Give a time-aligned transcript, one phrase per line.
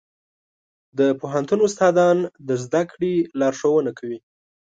[0.97, 2.17] د پوهنتون استادان
[2.47, 4.19] د زده کړې لارښوونه کوي.